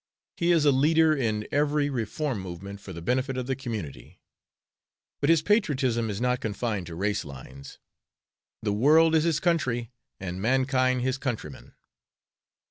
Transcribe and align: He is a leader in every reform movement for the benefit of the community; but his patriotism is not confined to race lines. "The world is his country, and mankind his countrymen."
He 0.35 0.51
is 0.51 0.65
a 0.65 0.71
leader 0.71 1.15
in 1.15 1.47
every 1.51 1.87
reform 1.87 2.39
movement 2.41 2.81
for 2.81 2.91
the 2.91 3.03
benefit 3.03 3.37
of 3.37 3.45
the 3.45 3.55
community; 3.55 4.19
but 5.19 5.29
his 5.29 5.43
patriotism 5.43 6.09
is 6.09 6.19
not 6.19 6.39
confined 6.39 6.87
to 6.87 6.95
race 6.95 7.23
lines. 7.23 7.77
"The 8.63 8.73
world 8.73 9.13
is 9.13 9.25
his 9.25 9.39
country, 9.39 9.91
and 10.19 10.41
mankind 10.41 11.01
his 11.03 11.19
countrymen." 11.19 11.75